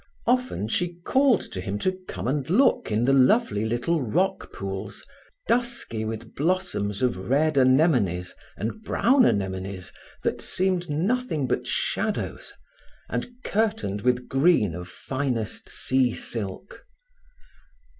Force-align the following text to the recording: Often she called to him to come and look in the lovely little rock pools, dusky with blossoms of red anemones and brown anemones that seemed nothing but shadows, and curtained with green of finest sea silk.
Often 0.25 0.69
she 0.69 0.95
called 1.05 1.41
to 1.51 1.61
him 1.61 1.77
to 1.77 1.91
come 2.07 2.27
and 2.27 2.49
look 2.49 2.89
in 2.91 3.05
the 3.05 3.13
lovely 3.13 3.65
little 3.65 4.01
rock 4.01 4.51
pools, 4.51 5.05
dusky 5.47 6.05
with 6.05 6.33
blossoms 6.33 7.03
of 7.03 7.15
red 7.29 7.55
anemones 7.55 8.33
and 8.57 8.81
brown 8.81 9.27
anemones 9.27 9.93
that 10.23 10.41
seemed 10.41 10.89
nothing 10.89 11.45
but 11.47 11.67
shadows, 11.67 12.51
and 13.09 13.29
curtained 13.43 14.01
with 14.01 14.27
green 14.27 14.73
of 14.73 14.89
finest 14.89 15.69
sea 15.69 16.15
silk. 16.15 16.83